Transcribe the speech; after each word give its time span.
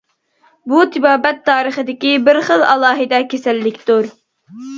بۇ 0.71 0.79
تېبابەت 0.95 1.43
تارىخىدىكى 1.49 2.15
بىر 2.29 2.41
خىل 2.49 2.65
ئالاھىدە 2.71 3.21
كېسەللىكتۇر. 3.35 4.11